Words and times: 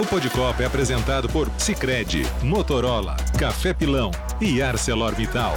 O 0.00 0.06
Podcopa 0.06 0.62
é 0.62 0.66
apresentado 0.66 1.28
por 1.28 1.50
Sicredi, 1.58 2.22
Motorola, 2.42 3.18
Café 3.38 3.74
Pilão 3.74 4.10
e 4.40 4.62
ArcelorMittal. 4.62 5.52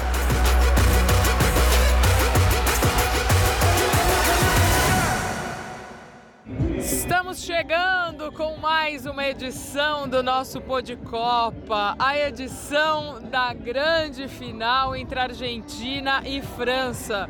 Estamos 6.77 7.39
chegando 7.39 8.33
com 8.33 8.57
mais 8.57 9.05
uma 9.05 9.25
edição 9.25 10.09
do 10.09 10.21
nosso 10.21 10.59
Podcopa, 10.59 11.95
a 11.97 12.17
edição 12.17 13.21
da 13.21 13.53
grande 13.53 14.27
final 14.27 14.93
entre 14.93 15.21
Argentina 15.21 16.21
e 16.25 16.41
França. 16.41 17.29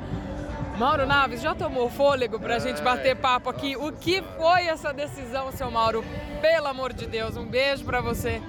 Mauro 0.77 1.05
Naves, 1.05 1.39
já 1.39 1.53
tomou 1.53 1.87
fôlego 1.87 2.39
para 2.39 2.55
a 2.55 2.59
gente 2.59 2.81
bater 2.81 3.15
papo 3.15 3.47
aqui? 3.47 3.75
O 3.75 3.91
que 3.91 4.23
foi 4.37 4.65
essa 4.65 4.91
decisão, 4.91 5.51
seu 5.51 5.69
Mauro? 5.69 6.03
Pelo 6.41 6.67
amor 6.67 6.93
de 6.93 7.05
Deus, 7.05 7.37
um 7.37 7.45
beijo 7.45 7.85
para 7.85 8.01
você. 8.01 8.41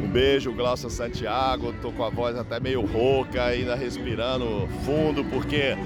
Um 0.00 0.06
beijo, 0.08 0.52
Glaucia 0.52 0.88
Santiago. 0.88 1.72
Tô 1.82 1.90
com 1.90 2.04
a 2.04 2.10
voz 2.10 2.36
até 2.36 2.60
meio 2.60 2.86
rouca, 2.86 3.42
ainda 3.42 3.74
respirando 3.74 4.68
fundo, 4.84 5.24
porque 5.24 5.76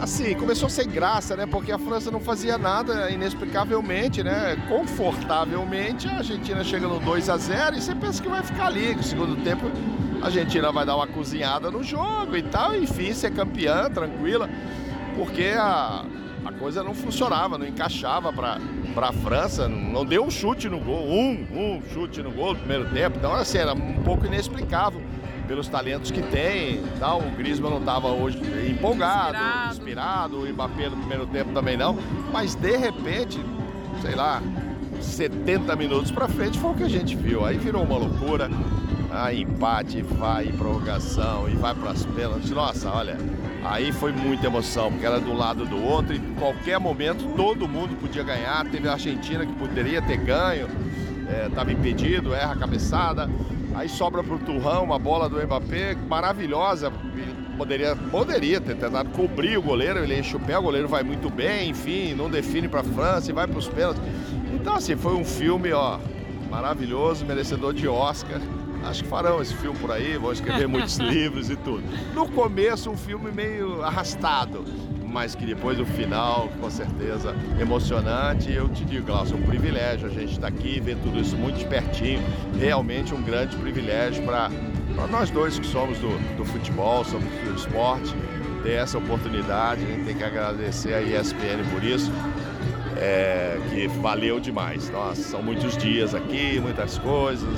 assim, 0.00 0.34
começou 0.34 0.68
sem 0.68 0.88
graça, 0.88 1.36
né? 1.36 1.46
Porque 1.46 1.72
a 1.72 1.78
França 1.78 2.08
não 2.08 2.20
fazia 2.20 2.56
nada 2.56 3.10
inexplicavelmente, 3.10 4.22
né? 4.22 4.56
Confortavelmente, 4.68 6.06
a 6.06 6.18
Argentina 6.18 6.62
chega 6.62 6.86
no 6.86 7.00
2 7.00 7.28
a 7.28 7.36
0 7.36 7.76
e 7.76 7.80
você 7.80 7.94
pensa 7.94 8.22
que 8.22 8.28
vai 8.28 8.42
ficar 8.42 8.66
ali. 8.66 8.94
No 8.94 9.02
segundo 9.02 9.36
tempo, 9.42 9.66
a 10.22 10.26
Argentina 10.26 10.70
vai 10.70 10.86
dar 10.86 10.94
uma 10.94 11.08
cozinhada 11.08 11.72
no 11.72 11.82
jogo 11.82 12.36
e 12.36 12.42
tal, 12.44 12.76
enfim, 12.76 13.12
ser 13.12 13.32
campeã, 13.32 13.90
tranquila 13.90 14.48
porque 15.16 15.54
a, 15.56 16.04
a 16.44 16.52
coisa 16.52 16.82
não 16.82 16.94
funcionava, 16.94 17.58
não 17.58 17.66
encaixava 17.66 18.32
para 18.32 18.58
a 18.96 19.12
França, 19.12 19.68
não 19.68 20.04
deu 20.04 20.24
um 20.24 20.30
chute 20.30 20.68
no 20.68 20.80
gol, 20.80 21.06
um, 21.08 21.46
um 21.52 21.82
chute 21.92 22.22
no 22.22 22.30
gol 22.30 22.54
no 22.54 22.58
primeiro 22.58 22.88
tempo, 22.90 23.18
então 23.18 23.32
assim, 23.34 23.58
era 23.58 23.72
um 23.74 24.02
pouco 24.02 24.26
inexplicável 24.26 25.00
pelos 25.46 25.68
talentos 25.68 26.10
que 26.10 26.22
tem. 26.22 26.82
Tal. 26.98 27.20
O 27.20 27.30
Griezmann 27.32 27.70
não 27.70 27.78
estava 27.80 28.08
hoje 28.08 28.38
empolgado, 28.70 29.36
inspirado. 29.36 29.72
inspirado, 29.72 30.36
o 30.38 30.52
Mbappé 30.52 30.88
no 30.88 30.96
primeiro 30.96 31.26
tempo 31.26 31.52
também 31.52 31.76
não, 31.76 31.98
mas 32.32 32.54
de 32.54 32.76
repente, 32.76 33.38
sei 34.00 34.14
lá, 34.14 34.42
70 35.00 35.74
minutos 35.76 36.10
para 36.10 36.28
frente 36.28 36.58
foi 36.58 36.70
o 36.70 36.74
que 36.74 36.84
a 36.84 36.88
gente 36.88 37.16
viu. 37.16 37.44
Aí 37.44 37.58
virou 37.58 37.82
uma 37.82 37.98
loucura. 37.98 38.48
Aí 39.12 39.42
empate, 39.42 40.02
vai 40.02 40.46
prorrogação 40.46 41.48
e 41.48 41.54
vai 41.54 41.74
para 41.74 41.90
as 41.90 42.04
pênaltis. 42.06 42.50
Nossa, 42.50 42.90
olha, 42.90 43.16
Aí 43.64 43.92
foi 43.92 44.10
muita 44.10 44.46
emoção, 44.46 44.90
porque 44.90 45.06
era 45.06 45.20
do 45.20 45.32
lado 45.32 45.64
do 45.64 45.80
outro 45.80 46.14
e 46.14 46.18
em 46.18 46.34
qualquer 46.34 46.80
momento 46.80 47.24
todo 47.36 47.68
mundo 47.68 47.96
podia 48.00 48.24
ganhar. 48.24 48.64
Teve 48.68 48.88
a 48.88 48.92
Argentina 48.92 49.46
que 49.46 49.52
poderia 49.52 50.02
ter 50.02 50.16
ganho, 50.16 50.66
estava 51.46 51.70
é, 51.70 51.74
impedido, 51.74 52.34
erra 52.34 52.54
a 52.54 52.56
cabeçada. 52.56 53.30
Aí 53.74 53.88
sobra 53.88 54.22
para 54.22 54.34
o 54.34 54.38
Turrão 54.38 54.82
uma 54.82 54.98
bola 54.98 55.28
do 55.28 55.40
Mbappé 55.40 55.94
maravilhosa. 56.08 56.92
Poderia, 57.56 57.94
poderia 57.94 58.60
ter 58.60 58.74
tentado 58.74 59.10
cobrir 59.10 59.56
o 59.56 59.62
goleiro, 59.62 60.00
ele 60.00 60.18
enche 60.18 60.34
o 60.34 60.40
pé, 60.40 60.58
o 60.58 60.62
goleiro 60.62 60.88
vai 60.88 61.04
muito 61.04 61.30
bem, 61.30 61.70
enfim, 61.70 62.14
não 62.14 62.28
define 62.28 62.66
para 62.66 62.80
a 62.80 62.84
França 62.84 63.30
e 63.30 63.34
vai 63.34 63.46
para 63.46 63.58
os 63.58 63.68
pênaltis. 63.68 64.02
Então, 64.52 64.74
assim, 64.74 64.96
foi 64.96 65.14
um 65.14 65.24
filme, 65.24 65.72
ó, 65.72 65.98
maravilhoso, 66.50 67.24
merecedor 67.24 67.72
de 67.72 67.86
Oscar. 67.86 68.40
Acho 68.84 69.02
que 69.02 69.08
farão 69.08 69.40
esse 69.40 69.54
filme 69.54 69.78
por 69.78 69.90
aí, 69.90 70.16
vão 70.16 70.32
escrever 70.32 70.66
muitos 70.68 70.96
livros 70.96 71.50
e 71.50 71.56
tudo. 71.56 71.84
No 72.14 72.28
começo, 72.28 72.90
um 72.90 72.96
filme 72.96 73.30
meio 73.30 73.82
arrastado, 73.82 74.64
mas 75.12 75.34
que 75.34 75.44
depois 75.44 75.78
o 75.78 75.84
final, 75.84 76.48
com 76.60 76.70
certeza, 76.70 77.36
emocionante. 77.60 78.50
E 78.50 78.54
eu 78.54 78.68
te 78.68 78.84
digo, 78.84 79.06
Glaucio, 79.06 79.36
é 79.36 79.38
um 79.38 79.42
privilégio 79.42 80.06
a 80.06 80.10
gente 80.10 80.32
estar 80.32 80.48
tá 80.50 80.56
aqui, 80.56 80.80
ver 80.80 80.96
tudo 80.96 81.20
isso 81.20 81.36
muito 81.36 81.58
de 81.58 81.66
pertinho. 81.66 82.22
Realmente 82.58 83.14
um 83.14 83.22
grande 83.22 83.54
privilégio 83.56 84.24
para 84.24 84.50
nós 85.10 85.30
dois 85.30 85.58
que 85.58 85.66
somos 85.66 85.98
do, 85.98 86.36
do 86.36 86.44
futebol, 86.44 87.04
somos 87.04 87.28
do 87.44 87.54
esporte, 87.54 88.14
ter 88.62 88.72
essa 88.72 88.96
oportunidade. 88.96 89.82
A 89.82 89.86
gente 89.86 90.04
tem 90.04 90.16
que 90.16 90.24
agradecer 90.24 90.94
a 90.94 91.02
ESPN 91.02 91.62
por 91.72 91.84
isso. 91.84 92.10
É, 92.96 93.58
que 93.70 93.88
valeu 94.00 94.38
demais. 94.38 94.88
Nossa, 94.90 95.22
são 95.22 95.42
muitos 95.42 95.76
dias 95.76 96.14
aqui, 96.14 96.60
muitas 96.60 96.98
coisas, 96.98 97.48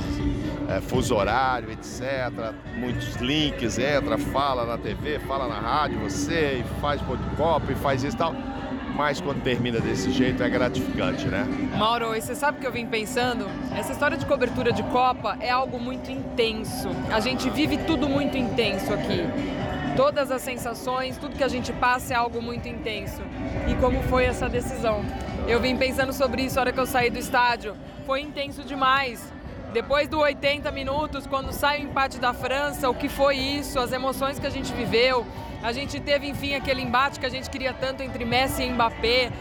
é, 0.68 0.80
fuso 0.80 1.14
horário, 1.14 1.70
etc. 1.70 2.52
Muitos 2.76 3.16
links, 3.16 3.78
entra, 3.78 4.18
fala 4.18 4.64
na 4.64 4.78
TV, 4.78 5.18
fala 5.20 5.48
na 5.48 5.58
rádio, 5.58 5.98
você, 6.00 6.60
e 6.60 6.80
faz 6.80 7.00
podcast 7.02 7.72
e 7.72 7.74
faz 7.74 8.02
isso 8.02 8.16
e 8.16 8.18
tal. 8.18 8.34
Mas 8.94 9.20
quando 9.20 9.42
termina 9.42 9.80
desse 9.80 10.12
jeito 10.12 10.40
é 10.42 10.48
gratificante, 10.48 11.26
né? 11.26 11.44
Mauro, 11.76 12.14
e 12.14 12.20
você 12.20 12.34
sabe 12.34 12.60
que 12.60 12.66
eu 12.66 12.70
vim 12.70 12.86
pensando? 12.86 13.46
Essa 13.76 13.92
história 13.92 14.16
de 14.16 14.24
cobertura 14.24 14.72
de 14.72 14.84
Copa 14.84 15.36
é 15.40 15.50
algo 15.50 15.80
muito 15.80 16.12
intenso. 16.12 16.88
A 17.12 17.18
gente 17.18 17.50
vive 17.50 17.76
tudo 17.78 18.08
muito 18.08 18.36
intenso 18.38 18.92
aqui. 18.92 19.24
Todas 19.96 20.30
as 20.30 20.42
sensações, 20.42 21.16
tudo 21.16 21.36
que 21.36 21.42
a 21.42 21.48
gente 21.48 21.72
passa 21.72 22.14
é 22.14 22.16
algo 22.16 22.40
muito 22.40 22.68
intenso. 22.68 23.20
E 23.68 23.74
como 23.76 24.00
foi 24.04 24.26
essa 24.26 24.48
decisão? 24.48 25.04
Eu 25.48 25.60
vim 25.60 25.76
pensando 25.76 26.12
sobre 26.12 26.42
isso 26.42 26.54
na 26.54 26.62
hora 26.62 26.72
que 26.72 26.80
eu 26.80 26.86
saí 26.86 27.10
do 27.10 27.18
estádio. 27.18 27.74
Foi 28.06 28.20
intenso 28.20 28.62
demais 28.62 29.33
depois 29.74 30.08
do 30.08 30.20
80 30.20 30.70
minutos, 30.70 31.26
quando 31.26 31.52
sai 31.52 31.80
o 31.80 31.82
empate 31.82 32.18
da 32.18 32.32
França, 32.32 32.88
o 32.88 32.94
que 32.94 33.08
foi 33.08 33.36
isso, 33.36 33.80
as 33.80 33.90
emoções 33.90 34.38
que 34.38 34.46
a 34.46 34.50
gente 34.50 34.72
viveu. 34.72 35.26
A 35.64 35.72
gente 35.72 35.98
teve, 35.98 36.28
enfim, 36.28 36.54
aquele 36.54 36.80
embate 36.80 37.18
que 37.18 37.26
a 37.26 37.28
gente 37.28 37.50
queria 37.50 37.74
tanto 37.74 38.00
entre 38.00 38.24
Messi 38.24 38.62
e 38.62 38.70
Mbappé. 38.70 39.32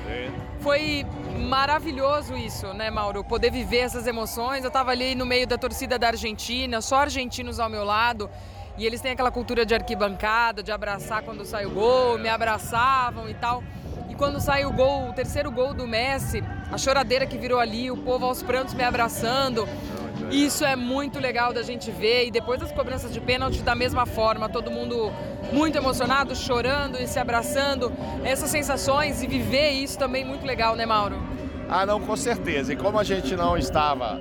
Foi 0.60 1.06
maravilhoso 1.48 2.36
isso, 2.36 2.74
né, 2.74 2.90
Mauro? 2.90 3.24
Poder 3.24 3.52
viver 3.52 3.82
essas 3.82 4.08
emoções. 4.08 4.64
Eu 4.64 4.70
estava 4.70 4.90
ali 4.90 5.14
no 5.14 5.24
meio 5.24 5.46
da 5.46 5.56
torcida 5.56 6.00
da 6.00 6.08
Argentina, 6.08 6.82
só 6.82 6.96
argentinos 6.96 7.60
ao 7.60 7.70
meu 7.70 7.84
lado. 7.84 8.28
E 8.76 8.88
eles 8.88 9.02
têm 9.02 9.12
aquela 9.12 9.30
cultura 9.30 9.64
de 9.64 9.76
arquibancada, 9.76 10.64
de 10.64 10.72
abraçar 10.72 11.22
quando 11.22 11.46
sai 11.46 11.68
o 11.68 11.70
gol, 11.70 12.18
me 12.18 12.28
abraçavam 12.28 13.30
e 13.30 13.36
tal. 13.36 13.64
E 14.10 14.16
quando 14.16 14.40
sai 14.40 14.66
o 14.66 14.72
gol, 14.72 15.10
o 15.10 15.14
terceiro 15.14 15.52
gol 15.52 15.76
do 15.76 15.88
Messi, 15.88 16.44
a 16.72 16.78
choradeira 16.78 17.28
que 17.28 17.38
virou 17.38 17.60
ali, 17.60 17.92
o 17.92 17.98
povo 17.98 18.26
aos 18.26 18.42
prantos 18.42 18.74
me 18.74 18.84
abraçando. 18.84 19.68
Isso 20.34 20.66
é 20.66 20.76
muito 20.76 21.20
legal 21.20 21.54
da 21.54 21.62
gente 21.62 21.92
ver 21.92 22.26
e 22.26 22.32
depois 22.32 22.60
das 22.60 22.72
cobranças 22.72 23.14
de 23.14 23.22
pênalti 23.22 23.62
da 23.62 23.76
mesma 23.76 24.04
forma, 24.08 24.50
todo 24.50 24.72
mundo 24.72 25.12
muito 25.52 25.78
emocionado, 25.78 26.36
chorando 26.36 26.98
e 27.00 27.08
se 27.08 27.20
abraçando. 27.20 27.94
Essas 28.24 28.50
sensações 28.50 29.22
e 29.22 29.28
viver 29.28 29.70
isso 29.70 29.96
também 29.96 30.26
muito 30.26 30.44
legal, 30.44 30.76
né, 30.76 30.88
Mauro? 30.88 31.22
Ah, 31.70 31.86
não, 31.86 32.00
com 32.00 32.16
certeza. 32.16 32.74
E 32.74 32.76
como 32.76 32.98
a 32.98 33.04
gente 33.04 33.36
não 33.36 33.56
estava 33.56 34.20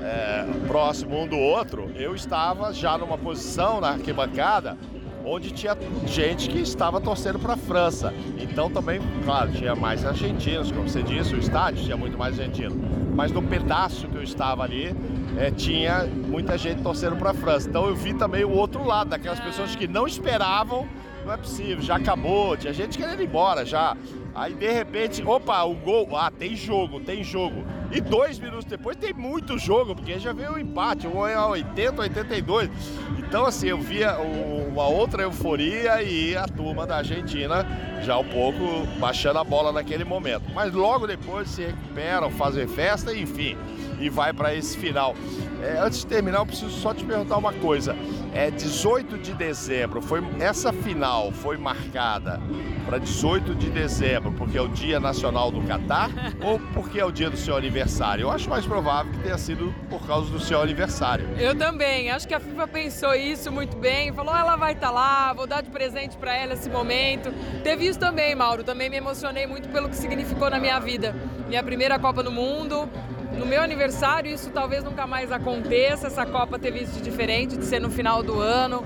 é, 0.00 0.46
próximo 0.68 1.20
um 1.20 1.26
do 1.26 1.36
outro, 1.36 1.90
eu 1.96 2.14
estava 2.14 2.72
já 2.72 2.96
numa 2.96 3.18
posição 3.18 3.80
na 3.80 3.88
arquibancada 3.88 4.78
onde 5.24 5.50
tinha 5.50 5.76
gente 6.06 6.48
que 6.48 6.60
estava 6.60 7.00
torcendo 7.00 7.38
para 7.40 7.54
a 7.54 7.56
França. 7.56 8.14
Então 8.38 8.70
também, 8.70 9.00
claro, 9.24 9.50
tinha 9.50 9.74
mais 9.74 10.06
argentinos, 10.06 10.70
como 10.70 10.88
você 10.88 11.02
disse, 11.02 11.34
o 11.34 11.38
estádio 11.38 11.82
tinha 11.82 11.96
muito 11.96 12.16
mais 12.16 12.38
argentino. 12.38 12.97
Mas 13.18 13.32
no 13.32 13.42
pedaço 13.42 14.06
que 14.06 14.14
eu 14.14 14.22
estava 14.22 14.62
ali, 14.62 14.94
é, 15.36 15.50
tinha 15.50 16.04
muita 16.04 16.56
gente 16.56 16.84
torcendo 16.84 17.16
para 17.16 17.32
a 17.32 17.34
França. 17.34 17.68
Então 17.68 17.84
eu 17.88 17.96
vi 17.96 18.14
também 18.14 18.44
o 18.44 18.52
outro 18.52 18.84
lado, 18.84 19.10
daquelas 19.10 19.40
pessoas 19.40 19.74
que 19.74 19.88
não 19.88 20.06
esperavam, 20.06 20.88
não 21.26 21.32
é 21.32 21.36
possível, 21.36 21.82
já 21.82 21.96
acabou, 21.96 22.56
tinha 22.56 22.72
gente 22.72 22.96
querendo 22.96 23.20
ir 23.20 23.26
embora 23.26 23.64
já. 23.66 23.96
Aí 24.32 24.54
de 24.54 24.70
repente, 24.70 25.20
opa, 25.26 25.64
o 25.64 25.74
gol, 25.74 26.16
ah, 26.16 26.30
tem 26.30 26.54
jogo, 26.54 27.00
tem 27.00 27.24
jogo. 27.24 27.64
E 27.90 28.00
dois 28.00 28.38
minutos 28.38 28.66
depois 28.66 28.96
tem 28.96 29.12
muito 29.12 29.58
jogo, 29.58 29.96
porque 29.96 30.16
já 30.20 30.32
veio 30.32 30.52
o 30.52 30.58
empate, 30.58 31.08
um 31.08 31.26
é 31.26 31.36
80, 31.36 32.00
82. 32.00 32.70
Então 33.18 33.44
assim, 33.44 33.66
eu 33.66 33.78
via 33.78 34.16
uma 34.16 34.86
outra 34.86 35.24
euforia 35.24 36.00
e 36.04 36.36
a 36.36 36.46
turma 36.46 36.86
da 36.86 36.98
Argentina 36.98 37.66
já 38.02 38.18
um 38.18 38.24
pouco 38.24 38.86
baixando 38.98 39.38
a 39.38 39.44
bola 39.44 39.72
naquele 39.72 40.04
momento. 40.04 40.44
Mas 40.54 40.72
logo 40.72 41.06
depois 41.06 41.48
se 41.48 41.62
recuperam, 41.62 42.30
fazem 42.30 42.66
festa, 42.66 43.14
enfim 43.14 43.56
e 44.00 44.08
vai 44.08 44.32
para 44.32 44.54
esse 44.54 44.76
final. 44.76 45.14
É, 45.62 45.78
antes 45.80 46.00
de 46.00 46.06
terminar, 46.06 46.38
eu 46.38 46.46
preciso 46.46 46.70
só 46.70 46.94
te 46.94 47.04
perguntar 47.04 47.36
uma 47.36 47.52
coisa. 47.52 47.96
É 48.32 48.50
18 48.50 49.18
de 49.18 49.32
dezembro, 49.32 50.00
foi 50.00 50.22
essa 50.38 50.72
final 50.72 51.32
foi 51.32 51.56
marcada 51.56 52.40
para 52.86 52.98
18 52.98 53.54
de 53.54 53.70
dezembro, 53.70 54.32
porque 54.32 54.56
é 54.56 54.62
o 54.62 54.68
Dia 54.68 55.00
Nacional 55.00 55.50
do 55.50 55.60
Catar 55.62 56.10
ou 56.44 56.60
porque 56.72 57.00
é 57.00 57.04
o 57.04 57.10
dia 57.10 57.28
do 57.28 57.36
seu 57.36 57.56
aniversário? 57.56 58.22
Eu 58.22 58.30
acho 58.30 58.48
mais 58.48 58.64
provável 58.64 59.10
que 59.12 59.18
tenha 59.20 59.38
sido 59.38 59.74
por 59.90 60.06
causa 60.06 60.30
do 60.30 60.38
seu 60.38 60.60
aniversário. 60.60 61.28
Eu 61.38 61.56
também. 61.56 62.10
Acho 62.10 62.28
que 62.28 62.34
a 62.34 62.40
FIFA 62.40 62.68
pensou 62.68 63.14
isso 63.14 63.50
muito 63.50 63.76
bem, 63.76 64.12
falou: 64.12 64.34
ela 64.34 64.56
vai 64.56 64.72
estar 64.72 64.88
tá 64.88 64.92
lá, 64.92 65.32
vou 65.32 65.46
dar 65.46 65.62
de 65.62 65.70
presente 65.70 66.16
para 66.16 66.34
ela 66.34 66.54
esse 66.54 66.70
momento. 66.70 67.32
Teve 67.64 67.87
também, 67.96 68.34
Mauro. 68.34 68.62
Também 68.62 68.90
me 68.90 68.96
emocionei 68.96 69.46
muito 69.46 69.68
pelo 69.68 69.88
que 69.88 69.96
significou 69.96 70.50
na 70.50 70.58
minha 70.58 70.78
vida. 70.78 71.14
Minha 71.48 71.62
primeira 71.62 71.98
Copa 71.98 72.22
do 72.22 72.30
Mundo, 72.30 72.88
no 73.36 73.46
meu 73.46 73.62
aniversário, 73.62 74.30
isso 74.30 74.50
talvez 74.50 74.84
nunca 74.84 75.06
mais 75.06 75.30
aconteça. 75.30 76.08
Essa 76.08 76.26
Copa 76.26 76.58
teve 76.58 76.80
isso 76.80 76.92
de 76.94 77.02
diferente, 77.02 77.56
de 77.56 77.64
ser 77.64 77.80
no 77.80 77.90
final 77.90 78.22
do 78.22 78.40
ano. 78.40 78.84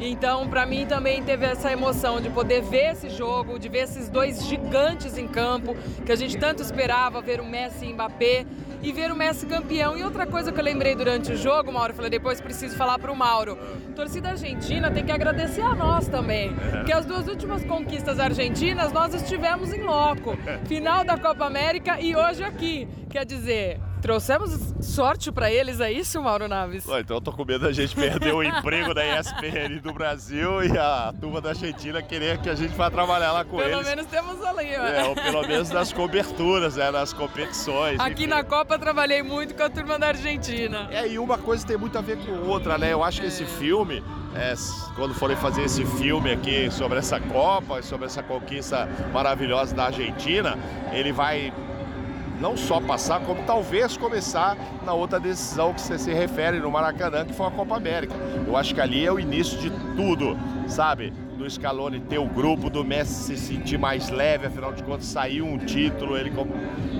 Então, 0.00 0.48
para 0.48 0.66
mim 0.66 0.84
também 0.86 1.22
teve 1.22 1.46
essa 1.46 1.70
emoção 1.70 2.20
de 2.20 2.28
poder 2.28 2.62
ver 2.62 2.92
esse 2.92 3.08
jogo, 3.08 3.58
de 3.58 3.68
ver 3.68 3.84
esses 3.84 4.08
dois 4.08 4.44
gigantes 4.44 5.16
em 5.16 5.28
campo, 5.28 5.76
que 6.04 6.10
a 6.10 6.16
gente 6.16 6.36
tanto 6.38 6.60
esperava 6.60 7.20
ver 7.20 7.40
o 7.40 7.44
Messi 7.44 7.86
e 7.86 7.90
o 7.90 7.94
Mbappé. 7.94 8.44
E 8.82 8.92
ver 8.92 9.12
o 9.12 9.16
Messi 9.16 9.46
campeão. 9.46 9.96
E 9.96 10.02
outra 10.02 10.26
coisa 10.26 10.50
que 10.50 10.58
eu 10.58 10.64
lembrei 10.64 10.94
durante 10.94 11.32
o 11.32 11.36
jogo, 11.36 11.72
Mauro, 11.72 11.92
eu 11.92 11.96
falei, 11.96 12.10
depois 12.10 12.40
preciso 12.40 12.76
falar 12.76 12.98
para 12.98 13.12
o 13.12 13.16
Mauro. 13.16 13.56
Torcida 13.94 14.30
argentina 14.30 14.90
tem 14.90 15.04
que 15.04 15.12
agradecer 15.12 15.62
a 15.62 15.74
nós 15.74 16.08
também. 16.08 16.54
Porque 16.54 16.92
as 16.92 17.04
duas 17.04 17.28
últimas 17.28 17.64
conquistas 17.64 18.18
argentinas 18.18 18.92
nós 18.92 19.14
estivemos 19.14 19.72
em 19.72 19.82
loco. 19.82 20.36
Final 20.66 21.04
da 21.04 21.16
Copa 21.16 21.44
América 21.44 22.00
e 22.00 22.16
hoje 22.16 22.42
aqui. 22.42 22.88
Quer 23.08 23.24
dizer, 23.24 23.78
Trouxemos 24.02 24.50
sorte 24.80 25.30
para 25.30 25.50
eles, 25.50 25.78
é 25.78 25.92
isso, 25.92 26.20
Mauro 26.20 26.48
Naves? 26.48 26.84
então 26.98 27.18
eu 27.18 27.20
tô 27.20 27.30
com 27.30 27.44
medo 27.44 27.60
da 27.60 27.72
gente 27.72 27.94
perder 27.94 28.34
o 28.34 28.42
emprego 28.42 28.92
da 28.92 29.20
ESPN 29.20 29.80
do 29.80 29.92
Brasil 29.92 30.64
e 30.64 30.76
a 30.76 31.14
turma 31.20 31.40
da 31.40 31.50
Argentina 31.50 32.02
querer 32.02 32.38
que 32.38 32.48
a 32.48 32.54
gente 32.56 32.74
vá 32.74 32.90
trabalhar 32.90 33.30
lá 33.30 33.44
com 33.44 33.58
pelo 33.58 33.62
eles. 33.62 33.76
Pelo 33.76 33.88
menos 33.88 34.06
temos 34.06 34.44
ali, 34.44 34.76
ó. 34.76 34.86
É, 34.88 35.04
ou 35.04 35.14
pelo 35.14 35.42
menos 35.46 35.70
nas 35.70 35.92
coberturas, 35.92 36.74
né, 36.74 36.90
nas 36.90 37.12
competições. 37.12 38.00
Aqui 38.00 38.24
enfim. 38.24 38.26
na 38.26 38.42
Copa 38.42 38.76
trabalhei 38.76 39.22
muito 39.22 39.54
com 39.54 39.62
a 39.62 39.70
turma 39.70 39.96
da 39.96 40.08
Argentina. 40.08 40.88
É, 40.90 41.06
e 41.06 41.16
uma 41.16 41.38
coisa 41.38 41.64
tem 41.64 41.76
muito 41.76 41.96
a 41.96 42.00
ver 42.00 42.18
com 42.18 42.32
outra, 42.48 42.76
né? 42.76 42.92
Eu 42.92 43.04
acho 43.04 43.20
que 43.20 43.28
esse 43.28 43.44
filme, 43.44 44.02
é, 44.34 44.52
quando 44.96 45.14
forem 45.14 45.36
fazer 45.36 45.62
esse 45.62 45.86
filme 45.86 46.32
aqui 46.32 46.68
sobre 46.72 46.98
essa 46.98 47.20
Copa, 47.20 47.80
sobre 47.82 48.06
essa 48.06 48.20
conquista 48.20 48.88
maravilhosa 49.12 49.76
da 49.76 49.84
Argentina, 49.84 50.58
ele 50.92 51.12
vai 51.12 51.52
não 52.42 52.56
só 52.56 52.80
passar, 52.80 53.20
como 53.20 53.40
talvez 53.44 53.96
começar 53.96 54.58
na 54.84 54.92
outra 54.92 55.20
decisão 55.20 55.72
que 55.72 55.80
você 55.80 55.96
se 55.96 56.12
refere 56.12 56.58
no 56.58 56.72
Maracanã, 56.72 57.24
que 57.24 57.32
foi 57.32 57.46
a 57.46 57.50
Copa 57.52 57.76
América. 57.76 58.12
Eu 58.44 58.56
acho 58.56 58.74
que 58.74 58.80
ali 58.80 59.06
é 59.06 59.12
o 59.12 59.20
início 59.20 59.56
de 59.58 59.70
tudo, 59.94 60.36
sabe? 60.66 61.12
Do 61.38 61.48
Scaloni 61.48 62.00
ter 62.00 62.18
o 62.18 62.26
grupo, 62.26 62.68
do 62.68 62.84
Messi 62.84 63.36
se 63.36 63.36
sentir 63.36 63.78
mais 63.78 64.10
leve, 64.10 64.48
afinal 64.48 64.72
de 64.72 64.82
contas 64.82 65.06
saiu 65.06 65.46
um 65.46 65.56
título, 65.56 66.16
ele 66.16 66.32
como 66.32 66.52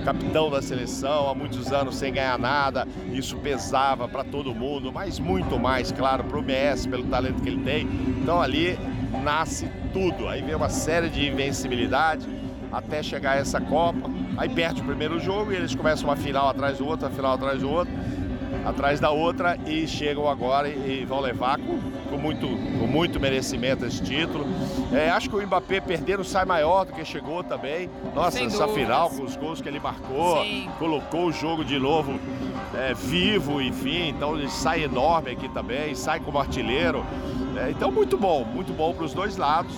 capitão 0.05 0.49
da 0.49 0.61
seleção, 0.61 1.29
há 1.29 1.35
muitos 1.35 1.73
anos 1.73 1.95
sem 1.97 2.13
ganhar 2.13 2.39
nada, 2.39 2.87
isso 3.11 3.35
pesava 3.37 4.07
para 4.07 4.23
todo 4.23 4.55
mundo, 4.55 4.93
mas 4.93 5.19
muito 5.19 5.59
mais, 5.59 5.91
claro, 5.91 6.23
para 6.23 6.37
o 6.37 6.41
Messi, 6.41 6.87
pelo 6.87 7.03
talento 7.03 7.41
que 7.41 7.49
ele 7.49 7.63
tem. 7.63 7.85
Então 8.21 8.41
ali 8.41 8.79
nasce 9.21 9.69
tudo, 9.91 10.29
aí 10.29 10.41
vem 10.41 10.55
uma 10.55 10.69
série 10.69 11.09
de 11.09 11.27
invencibilidade 11.27 12.25
até 12.73 13.03
chegar 13.03 13.33
a 13.33 13.35
essa 13.35 13.61
Copa. 13.61 14.09
Aí 14.35 14.49
perde 14.49 14.81
o 14.81 14.83
primeiro 14.83 15.19
jogo 15.19 15.53
e 15.53 15.55
eles 15.55 15.75
começam 15.75 16.05
uma 16.09 16.15
final 16.15 16.49
atrás 16.49 16.79
do 16.79 16.87
outro, 16.87 17.05
uma 17.05 17.15
final 17.15 17.33
atrás 17.33 17.61
do 17.61 17.69
outro, 17.69 17.93
atrás 18.65 18.99
da 18.99 19.11
outra 19.11 19.57
e 19.67 19.87
chegam 19.87 20.27
agora 20.27 20.67
e, 20.67 21.05
vão 21.05 21.19
levar 21.19 21.59
com, 21.59 21.79
com, 22.09 22.17
muito, 22.17 22.47
com 22.47 22.87
muito 22.87 23.19
merecimento 23.19 23.85
esse 23.85 24.01
título. 24.01 24.45
É, 24.91 25.09
acho 25.11 25.29
que 25.29 25.35
o 25.35 25.45
Mbappé 25.45 25.81
perdendo 25.81 26.23
sai 26.23 26.45
maior 26.45 26.85
do 26.85 26.93
que 26.93 27.05
chegou 27.05 27.43
também. 27.43 27.89
Nossa, 28.15 28.37
Sem 28.37 28.47
essa 28.47 28.65
dúvidas. 28.65 28.75
final 28.75 29.09
com 29.11 29.23
os 29.23 29.35
gols 29.35 29.61
que 29.61 29.69
ele 29.69 29.79
marcou, 29.79 30.43
Sim. 30.43 30.67
colocou 30.79 31.27
o 31.27 31.31
jogo 31.31 31.63
de 31.63 31.77
novo 31.77 32.19
é, 32.73 32.93
vivo, 32.95 33.61
enfim. 33.61 34.09
Então 34.09 34.35
ele 34.35 34.49
sai 34.49 34.83
enorme 34.83 35.31
aqui 35.31 35.47
também, 35.49 35.93
sai 35.93 36.19
como 36.19 36.39
artilheiro. 36.39 37.05
É, 37.55 37.69
então 37.69 37.91
muito 37.91 38.17
bom, 38.17 38.43
muito 38.43 38.73
bom 38.73 38.93
para 38.95 39.05
os 39.05 39.13
dois 39.13 39.37
lados 39.37 39.75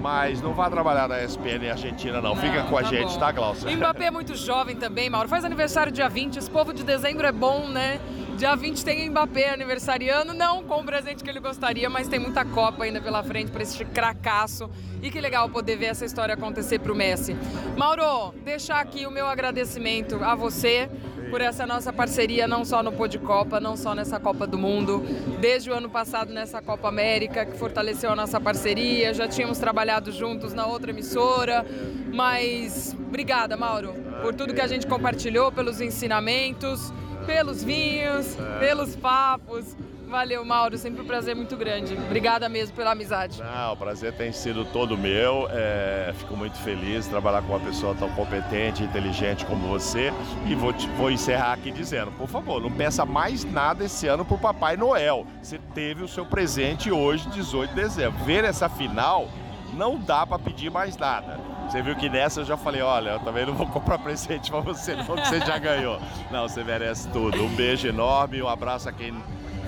mas 0.00 0.40
não 0.40 0.54
vá 0.54 0.70
trabalhar 0.70 1.08
na 1.08 1.22
ESPN 1.22 1.70
Argentina, 1.70 2.20
não. 2.20 2.34
não 2.34 2.42
Fica 2.42 2.62
com 2.64 2.76
a 2.76 2.82
tá 2.82 2.88
gente, 2.88 3.12
bom. 3.12 3.18
tá, 3.18 3.32
Glaucia? 3.32 3.70
Mbappé 3.76 4.06
é 4.06 4.10
muito 4.10 4.34
jovem 4.34 4.76
também, 4.76 5.10
Mauro. 5.10 5.28
Faz 5.28 5.44
aniversário 5.44 5.92
dia 5.92 6.08
20. 6.08 6.38
Esse 6.38 6.50
povo 6.50 6.72
de 6.72 6.82
dezembro 6.84 7.26
é 7.26 7.32
bom, 7.32 7.66
né? 7.68 8.00
Dia 8.36 8.54
20 8.54 8.84
tem 8.84 9.08
o 9.08 9.10
Mbappé 9.10 9.50
aniversariando, 9.50 10.32
não 10.32 10.62
com 10.62 10.80
o 10.80 10.84
presente 10.84 11.24
que 11.24 11.28
ele 11.28 11.40
gostaria, 11.40 11.90
mas 11.90 12.06
tem 12.06 12.20
muita 12.20 12.44
Copa 12.44 12.84
ainda 12.84 13.00
pela 13.00 13.22
frente 13.24 13.50
para 13.50 13.62
esse 13.62 13.84
cracaço. 13.84 14.70
E 15.02 15.10
que 15.10 15.20
legal 15.20 15.48
poder 15.48 15.76
ver 15.76 15.86
essa 15.86 16.04
história 16.04 16.34
acontecer 16.34 16.78
para 16.78 16.92
o 16.92 16.94
Messi. 16.94 17.36
Mauro, 17.76 18.32
deixar 18.44 18.80
aqui 18.80 19.06
o 19.06 19.10
meu 19.10 19.26
agradecimento 19.26 20.22
a 20.22 20.36
você 20.36 20.88
por 21.30 21.40
essa 21.40 21.66
nossa 21.66 21.92
parceria, 21.92 22.48
não 22.48 22.64
só 22.64 22.82
no 22.82 22.92
Pô 22.92 23.06
de 23.06 23.18
Copa, 23.18 23.60
não 23.60 23.76
só 23.76 23.94
nessa 23.94 24.18
Copa 24.18 24.46
do 24.46 24.58
Mundo, 24.58 25.02
desde 25.40 25.70
o 25.70 25.74
ano 25.74 25.88
passado 25.88 26.32
nessa 26.32 26.60
Copa 26.60 26.88
América, 26.88 27.44
que 27.44 27.56
fortaleceu 27.56 28.10
a 28.10 28.16
nossa 28.16 28.40
parceria, 28.40 29.12
já 29.12 29.28
tínhamos 29.28 29.58
trabalhado 29.58 30.10
juntos 30.10 30.54
na 30.54 30.66
outra 30.66 30.90
emissora, 30.90 31.64
mas 32.12 32.96
obrigada, 33.06 33.56
Mauro, 33.56 33.94
por 34.22 34.34
tudo 34.34 34.54
que 34.54 34.60
a 34.60 34.66
gente 34.66 34.86
compartilhou, 34.86 35.52
pelos 35.52 35.80
ensinamentos, 35.80 36.92
pelos 37.26 37.62
vinhos, 37.62 38.36
pelos 38.58 38.96
papos. 38.96 39.76
Valeu, 40.08 40.42
Mauro. 40.42 40.78
Sempre 40.78 41.02
um 41.02 41.04
prazer 41.04 41.36
muito 41.36 41.54
grande. 41.56 41.94
Obrigada 41.94 42.48
mesmo 42.48 42.74
pela 42.74 42.92
amizade. 42.92 43.42
Não, 43.42 43.74
o 43.74 43.76
prazer 43.76 44.12
tem 44.14 44.32
sido 44.32 44.64
todo 44.64 44.96
meu. 44.96 45.46
É, 45.50 46.12
fico 46.16 46.34
muito 46.34 46.56
feliz 46.58 47.04
de 47.04 47.10
trabalhar 47.10 47.42
com 47.42 47.52
uma 47.52 47.60
pessoa 47.60 47.94
tão 47.94 48.08
competente 48.10 48.82
inteligente 48.82 49.44
como 49.44 49.68
você. 49.68 50.10
E 50.46 50.54
vou, 50.54 50.72
te, 50.72 50.88
vou 50.96 51.10
encerrar 51.10 51.52
aqui 51.52 51.70
dizendo, 51.70 52.10
por 52.12 52.26
favor, 52.26 52.60
não 52.60 52.70
peça 52.70 53.04
mais 53.04 53.44
nada 53.44 53.84
esse 53.84 54.06
ano 54.06 54.24
pro 54.24 54.38
Papai 54.38 54.78
Noel. 54.78 55.26
Você 55.42 55.58
teve 55.74 56.02
o 56.02 56.08
seu 56.08 56.24
presente 56.24 56.90
hoje, 56.90 57.28
18 57.28 57.74
de 57.74 57.76
dezembro. 57.82 58.24
Ver 58.24 58.44
essa 58.44 58.68
final, 58.68 59.28
não 59.74 59.98
dá 59.98 60.26
para 60.26 60.38
pedir 60.38 60.70
mais 60.70 60.96
nada. 60.96 61.38
Você 61.68 61.82
viu 61.82 61.94
que 61.94 62.08
nessa 62.08 62.40
eu 62.40 62.44
já 62.46 62.56
falei, 62.56 62.80
olha, 62.80 63.10
eu 63.10 63.20
também 63.20 63.44
não 63.44 63.52
vou 63.52 63.66
comprar 63.68 63.98
presente 63.98 64.50
para 64.50 64.60
você, 64.60 64.96
não, 64.96 65.04
que 65.04 65.28
você 65.28 65.38
já 65.40 65.58
ganhou. 65.60 66.00
Não, 66.30 66.48
você 66.48 66.64
merece 66.64 67.08
tudo. 67.10 67.44
Um 67.44 67.54
beijo 67.54 67.86
enorme, 67.86 68.40
um 68.40 68.48
abraço 68.48 68.88
a 68.88 68.92
quem 68.92 69.12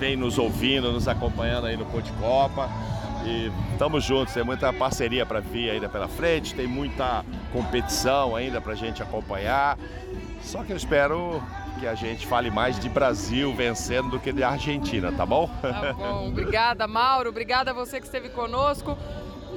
vem 0.01 0.17
nos 0.17 0.39
ouvindo, 0.39 0.91
nos 0.91 1.07
acompanhando 1.07 1.67
aí 1.67 1.77
no 1.77 1.85
de 2.01 2.11
Copa. 2.13 2.71
E 3.27 3.53
estamos 3.73 4.03
juntos, 4.03 4.33
tem 4.33 4.43
muita 4.43 4.73
parceria 4.73 5.27
para 5.27 5.41
vir 5.41 5.71
ainda 5.71 5.91
pela 5.91 6.09
frente, 6.09 6.55
tem 6.55 6.67
muita 6.67 7.23
competição 7.53 8.35
ainda 8.35 8.63
para 8.63 8.73
a 8.73 8.77
gente 8.77 9.03
acompanhar. 9.03 9.79
Só 10.43 10.65
que 10.65 10.73
eu 10.73 10.77
espero 10.77 11.43
que 11.79 11.87
a 11.87 11.95
gente 11.95 12.27
fale 12.27 12.51
mais 12.51 12.81
de 12.81 12.89
Brasil 12.89 13.55
vencendo 13.55 14.09
do 14.09 14.19
que 14.19 14.33
de 14.33 14.43
Argentina, 14.43 15.13
tá 15.13 15.27
bom? 15.27 15.51
Tá 15.61 15.93
bom. 15.93 16.29
Obrigada, 16.29 16.87
Mauro. 16.87 17.29
Obrigada 17.29 17.73
a 17.73 17.75
você 17.75 18.01
que 18.01 18.07
esteve 18.07 18.31
conosco 18.31 18.97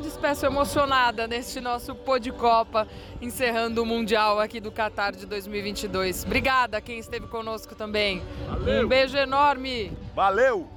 despeço 0.01 0.45
emocionada 0.45 1.27
neste 1.27 1.59
nosso 1.59 1.95
pô 1.95 2.19
de 2.19 2.31
Copa, 2.31 2.87
encerrando 3.21 3.83
o 3.83 3.85
Mundial 3.85 4.39
aqui 4.39 4.59
do 4.59 4.71
Qatar 4.71 5.15
de 5.15 5.25
2022. 5.25 6.23
Obrigada 6.25 6.77
a 6.77 6.81
quem 6.81 6.99
esteve 6.99 7.27
conosco 7.27 7.75
também. 7.75 8.21
Valeu. 8.47 8.85
Um 8.85 8.87
beijo 8.87 9.17
enorme. 9.17 9.91
Valeu! 10.15 10.67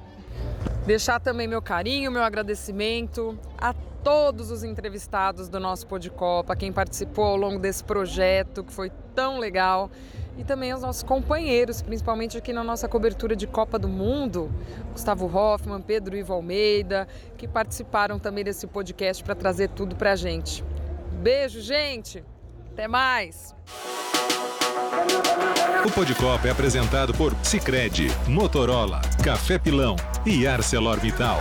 Deixar 0.86 1.18
também 1.18 1.48
meu 1.48 1.60
carinho, 1.60 2.12
meu 2.12 2.22
agradecimento 2.22 3.38
a 3.58 3.74
todos 4.04 4.52
os 4.52 4.62
entrevistados 4.62 5.48
do 5.48 5.58
nosso 5.58 5.84
Pô 5.86 5.98
de 5.98 6.10
Copa, 6.10 6.54
quem 6.54 6.72
participou 6.72 7.24
ao 7.24 7.36
longo 7.36 7.58
desse 7.58 7.82
projeto 7.82 8.62
que 8.62 8.72
foi 8.72 8.88
tão 9.14 9.38
legal 9.38 9.90
e 10.36 10.44
também 10.44 10.70
aos 10.70 10.82
nossos 10.82 11.02
companheiros, 11.02 11.80
principalmente 11.80 12.36
aqui 12.36 12.52
na 12.52 12.62
nossa 12.62 12.88
cobertura 12.88 13.34
de 13.34 13.46
Copa 13.46 13.78
do 13.78 13.88
Mundo, 13.88 14.50
Gustavo 14.92 15.26
Hoffman, 15.26 15.80
Pedro 15.80 16.16
Ivo 16.16 16.32
Almeida, 16.32 17.08
que 17.36 17.48
participaram 17.48 18.18
também 18.18 18.44
desse 18.44 18.66
podcast 18.66 19.24
para 19.24 19.34
trazer 19.34 19.70
tudo 19.70 19.96
para 19.96 20.12
a 20.12 20.16
gente. 20.16 20.64
Beijo, 21.22 21.60
gente! 21.60 22.22
Até 22.72 22.86
mais! 22.86 23.54
O 25.84 25.90
Pô 25.90 26.04
de 26.04 26.14
Copa 26.14 26.48
é 26.48 26.50
apresentado 26.50 27.14
por 27.14 27.34
Sicredi, 27.42 28.08
Motorola, 28.28 29.00
Café 29.22 29.58
Pilão 29.58 29.96
e 30.26 30.46
ArcelorMittal. 30.46 31.38